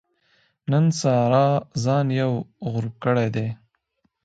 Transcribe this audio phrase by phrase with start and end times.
[0.71, 1.47] نن سارا
[1.83, 2.31] ځان یو
[2.71, 3.47] غړوپ کړی دی.